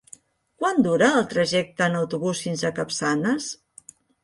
[0.61, 3.53] Quant dura el trajecte en autobús fins a Capçanes?